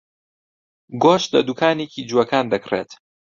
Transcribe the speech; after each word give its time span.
گۆشت 1.03 1.29
لە 1.35 1.41
دوکانێکی 1.47 2.07
جووەکان 2.09 2.45
دەکڕێت. 2.53 2.91